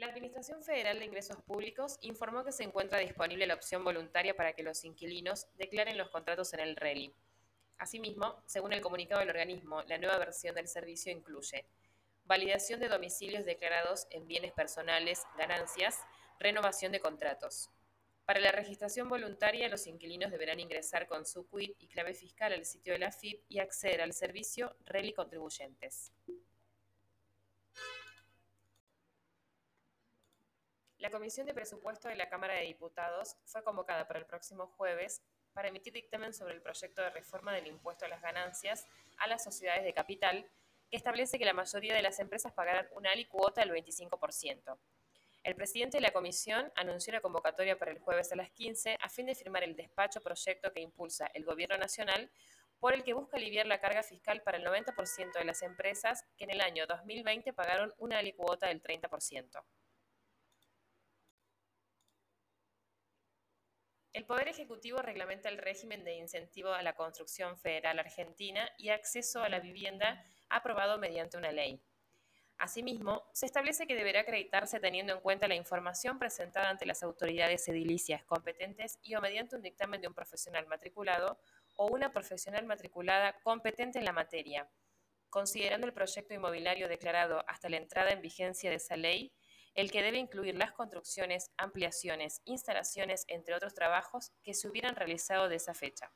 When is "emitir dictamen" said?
35.68-36.34